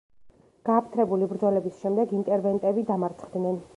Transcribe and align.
გააფთრებული 0.69 1.27
ბრძოლების 1.33 1.77
შემდეგ 1.85 2.17
ინტერვენტები 2.21 2.87
დამარცხდნენ. 2.93 3.63